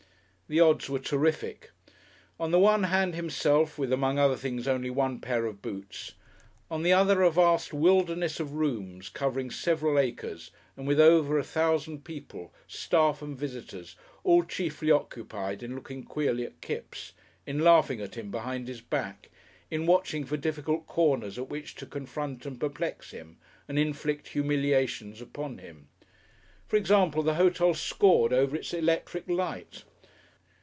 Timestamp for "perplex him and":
22.59-23.79